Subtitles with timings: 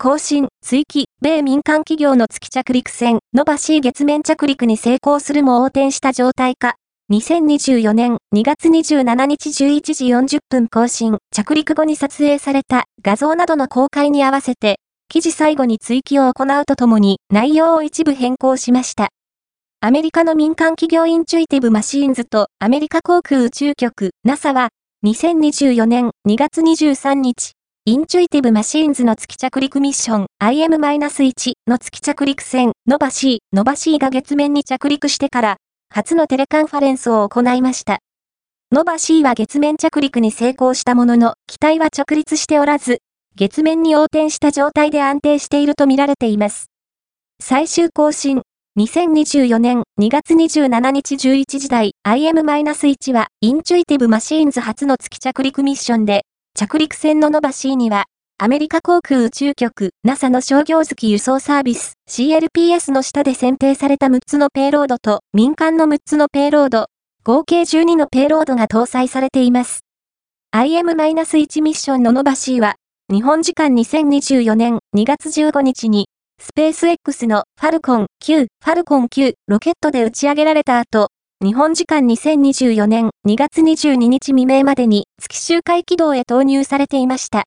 [0.00, 6.76] 更新、追記、米民間企業の月着陸船、ノバシー月面着陸に成功するも横転した状態か。
[7.10, 10.06] 2024年2月27日11時
[10.36, 19.08] 40分更新、着陸後に撮影された画像などの公開に合わせて、記事最後に追記を行うとともに内容を一部変更しました。
[19.80, 24.68] アメリカの民間企業インチュイティブマシーンズとアメリカ航空宇宙局 NASA は
[25.04, 27.54] 2024年2月23日、
[27.88, 35.56] インチュイティブマシーンズの月着陸ミッション IM-1 の月着陸船ノバシー、ノバシーが月面に着陸してから
[35.88, 38.00] 初のテレカンファレンスを行いました。
[38.72, 42.98] ノバ C は月面着陸に成功したものの、機体は直立しておらず、
[43.36, 46.66] 月面に横転した状態で安定しているとみられています。
[47.40, 48.42] 最終更新、
[48.78, 56.26] 2024年2月27日11時台 IM-1 は、インチュイティブマシーンズ初の月着陸ミッションで、
[56.58, 66.86] 着陸船のノバ C には、アメリカ航空宇宙局 NASA の商業月輸送サービス CLPS の下で選定された6つのペイロードと民間の6つのペイロード、
[67.22, 69.84] 合計12のペイロードが搭載されています。
[70.52, 72.74] IM-1 ミッションのノバ C は、
[73.08, 76.08] 日本時間2024年2月15日に、
[76.40, 81.08] スペース X のファルコン9、ファルコン9ロケットで打ち上げられた後、
[81.40, 87.36] 日本時間2024年2月22日未明までに月周回軌道へ投入されていました。